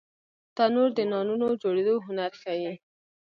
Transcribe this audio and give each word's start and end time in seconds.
تنور 0.55 0.89
د 0.95 0.99
نانونو 1.11 1.47
جوړېدو 1.61 1.95
هنر 2.05 2.31
ښيي 2.41 2.73